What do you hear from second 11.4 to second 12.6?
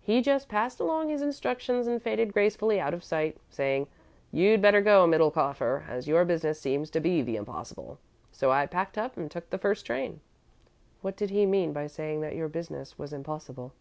mean by saying that your